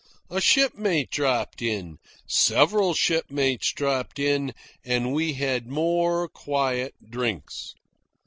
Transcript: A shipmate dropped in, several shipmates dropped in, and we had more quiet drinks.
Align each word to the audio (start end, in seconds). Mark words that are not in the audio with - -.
A 0.31 0.41
shipmate 0.41 1.11
dropped 1.11 1.61
in, 1.61 1.99
several 2.25 2.95
shipmates 2.95 3.71
dropped 3.71 4.17
in, 4.17 4.55
and 4.83 5.13
we 5.13 5.33
had 5.33 5.67
more 5.67 6.27
quiet 6.27 6.95
drinks. 7.07 7.75